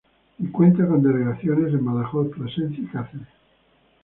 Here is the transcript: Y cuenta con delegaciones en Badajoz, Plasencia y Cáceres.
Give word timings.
Y 0.39 0.47
cuenta 0.47 0.87
con 0.87 1.03
delegaciones 1.03 1.71
en 1.75 1.85
Badajoz, 1.85 2.29
Plasencia 2.31 2.83
y 2.83 2.87
Cáceres. 2.87 3.27